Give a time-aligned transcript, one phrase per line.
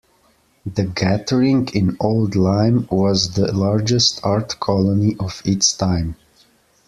[0.65, 6.15] The gathering in Old Lyme was the largest art colony of its time.